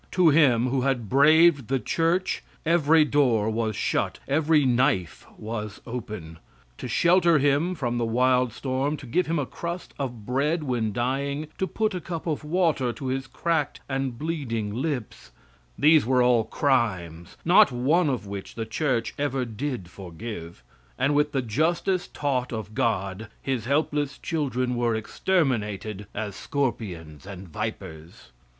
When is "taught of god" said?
22.07-23.27